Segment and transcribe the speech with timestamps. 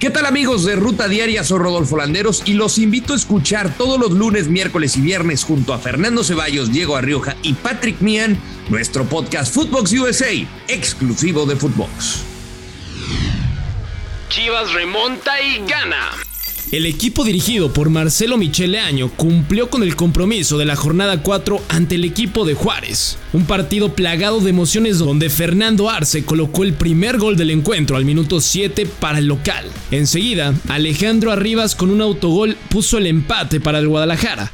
[0.00, 1.44] ¿Qué tal amigos de Ruta Diaria?
[1.44, 5.74] Soy Rodolfo Landeros y los invito a escuchar todos los lunes, miércoles y viernes junto
[5.74, 8.40] a Fernando Ceballos, Diego Arrioja y Patrick Mian
[8.70, 10.32] nuestro podcast Footbox USA,
[10.68, 12.24] exclusivo de Footbox.
[14.30, 16.29] Chivas remonta y gana.
[16.72, 21.60] El equipo dirigido por Marcelo Michele Año cumplió con el compromiso de la jornada 4
[21.68, 23.18] ante el equipo de Juárez.
[23.32, 28.04] Un partido plagado de emociones donde Fernando Arce colocó el primer gol del encuentro al
[28.04, 29.64] minuto 7 para el local.
[29.90, 34.52] Enseguida, Alejandro Arribas con un autogol puso el empate para el Guadalajara.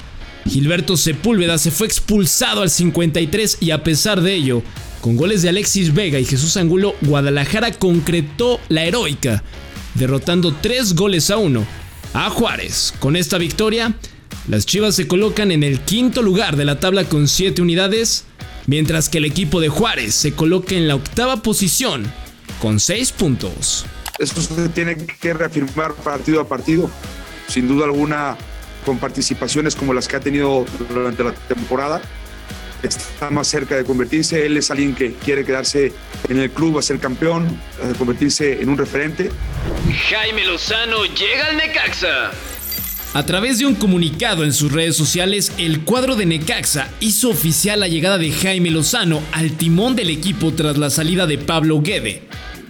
[0.48, 4.62] Gilberto Sepúlveda se fue expulsado al 53 y a pesar de ello,
[5.02, 9.44] con goles de Alexis Vega y Jesús Angulo, Guadalajara concretó la heroica,
[9.96, 12.94] derrotando 3 goles a 1 a Juárez.
[12.98, 13.94] Con esta victoria,
[14.48, 18.24] las Chivas se colocan en el quinto lugar de la tabla con 7 unidades,
[18.66, 22.10] mientras que el equipo de Juárez se coloca en la octava posición
[22.60, 23.86] con 6 puntos.
[24.18, 26.90] Esto se tiene que reafirmar partido a partido.
[27.48, 28.36] Sin duda alguna,
[28.84, 32.00] con participaciones como las que ha tenido durante la temporada,
[32.82, 34.46] está más cerca de convertirse.
[34.46, 35.92] Él es alguien que quiere quedarse
[36.28, 37.46] en el club, a ser campeón,
[37.98, 39.30] convertirse en un referente.
[39.92, 42.30] Jaime Lozano llega al Necaxa.
[43.14, 47.80] A través de un comunicado en sus redes sociales, el cuadro de Necaxa hizo oficial
[47.80, 52.22] la llegada de Jaime Lozano al timón del equipo tras la salida de Pablo Guede.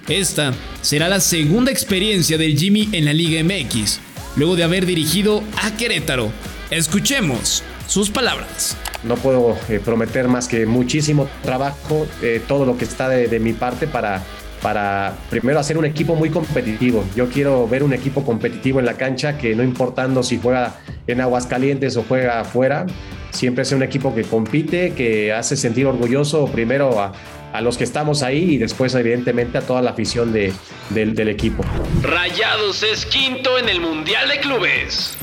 [0.09, 3.99] Esta será la segunda experiencia del Jimmy en la Liga MX,
[4.37, 6.31] luego de haber dirigido a Querétaro.
[6.71, 8.77] Escuchemos sus palabras.
[9.03, 13.41] No puedo eh, prometer más que muchísimo trabajo, eh, todo lo que está de, de
[13.41, 14.23] mi parte para,
[14.63, 17.05] para primero hacer un equipo muy competitivo.
[17.15, 20.77] Yo quiero ver un equipo competitivo en la cancha que no importando si juega
[21.07, 22.87] en Aguascalientes o juega afuera,
[23.31, 27.13] siempre sea un equipo que compite, que hace sentir orgulloso primero a,
[27.53, 30.53] a los que estamos ahí y después evidentemente a toda la afición de,
[30.91, 31.65] del, del equipo.
[32.03, 35.17] Rayados es quinto en el Mundial de Clubes.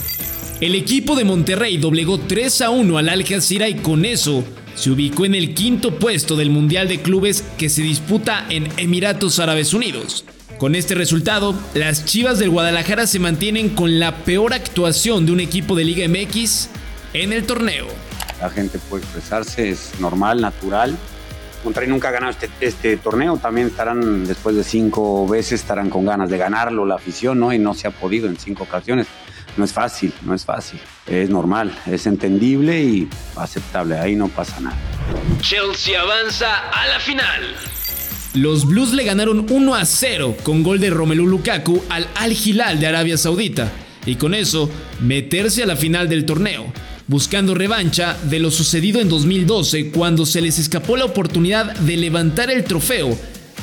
[0.62, 4.44] El equipo de Monterrey doblegó 3 a 1 al Al Jazeera y con eso
[4.76, 9.40] se ubicó en el quinto puesto del Mundial de Clubes que se disputa en Emiratos
[9.40, 10.26] Árabes Unidos.
[10.58, 15.40] Con este resultado, las Chivas del Guadalajara se mantienen con la peor actuación de un
[15.40, 16.70] equipo de Liga MX
[17.14, 17.88] en el torneo.
[18.40, 20.98] La gente puede expresarse, es normal, natural.
[21.64, 26.06] Monterrey nunca ha ganado este, este, torneo, también estarán después de cinco veces, estarán con
[26.06, 27.54] ganas de ganarlo la afición, ¿no?
[27.54, 29.08] Y no se ha podido en cinco ocasiones.
[29.58, 30.80] No es fácil, no es fácil.
[31.06, 34.78] Es normal, es entendible y aceptable, ahí no pasa nada.
[35.42, 37.56] Chelsea avanza a la final.
[38.34, 42.80] Los Blues le ganaron 1 a 0 con gol de Romelu Lukaku al Al Hilal
[42.80, 43.72] de Arabia Saudita
[44.08, 44.70] y con eso
[45.02, 46.66] meterse a la final del torneo,
[47.08, 52.50] buscando revancha de lo sucedido en 2012 cuando se les escapó la oportunidad de levantar
[52.50, 53.16] el trofeo,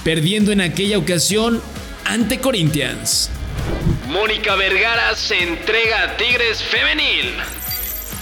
[0.05, 1.61] perdiendo en aquella ocasión
[2.05, 3.29] ante Corinthians.
[4.11, 7.33] Mónica Vergara se entrega a Tigres Femenil.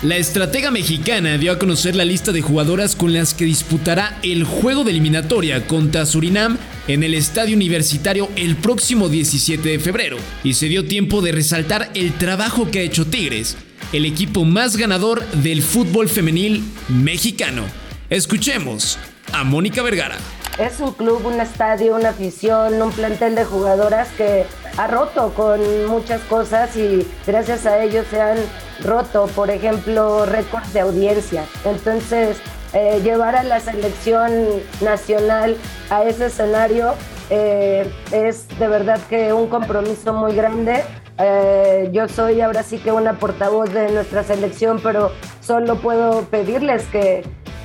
[0.03, 4.45] La estratega mexicana dio a conocer la lista de jugadoras con las que disputará el
[4.45, 10.55] juego de eliminatoria contra Surinam en el estadio universitario el próximo 17 de febrero y
[10.55, 13.57] se dio tiempo de resaltar el trabajo que ha hecho Tigres,
[13.95, 17.65] el equipo más ganador del fútbol femenil mexicano.
[18.11, 18.99] Escuchemos
[19.33, 20.19] a Mónica Vergara.
[20.59, 24.45] Es un club, un estadio, una afición, un plantel de jugadoras que
[24.77, 28.39] ha roto con muchas cosas y gracias a ellos se han
[28.83, 31.45] roto, por ejemplo, récords de audiencia.
[31.65, 32.39] Entonces,
[32.73, 34.33] eh, llevar a la selección
[34.81, 35.57] nacional
[35.91, 36.95] a ese escenario
[37.31, 40.83] eh, es de verdad que un compromiso muy grande.
[41.19, 46.85] Eh, yo soy ahora sí que una portavoz de nuestra selección, pero solo puedo pedirles
[46.87, 47.23] que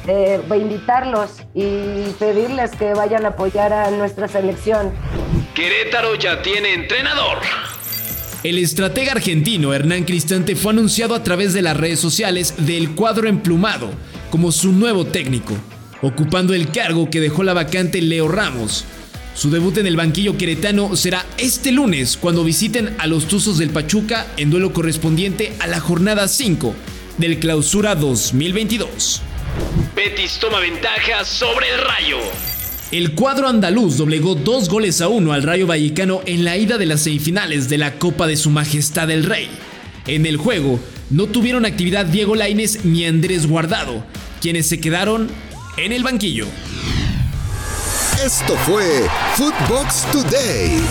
[0.07, 4.91] eh, invitarlos y pedirles que vayan a apoyar a nuestra selección.
[5.55, 7.37] Querétaro ya tiene entrenador.
[8.43, 13.29] El estratega argentino Hernán Cristante fue anunciado a través de las redes sociales del cuadro
[13.29, 13.89] emplumado
[14.29, 15.53] como su nuevo técnico,
[16.01, 18.83] ocupando el cargo que dejó la vacante Leo Ramos.
[19.33, 23.69] Su debut en el banquillo queretano será este lunes cuando visiten a los Tuzos del
[23.69, 26.75] Pachuca en duelo correspondiente a la jornada 5
[27.17, 29.21] del Clausura 2022.
[29.95, 32.17] Betis toma ventaja sobre el Rayo.
[32.91, 36.87] El cuadro andaluz doblegó dos goles a uno al Rayo Vallecano en la ida de
[36.87, 39.49] las semifinales de la Copa de Su Majestad el Rey.
[40.07, 40.79] En el juego
[41.11, 44.03] no tuvieron actividad Diego Laines ni Andrés Guardado,
[44.41, 45.29] quienes se quedaron
[45.77, 46.47] en el banquillo.
[48.23, 50.81] Esto fue Footbox Today.